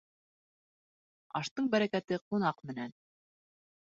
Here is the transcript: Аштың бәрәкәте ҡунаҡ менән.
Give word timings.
Аштың 1.39 1.67
бәрәкәте 1.75 2.19
ҡунаҡ 2.23 2.63
менән. 2.71 2.97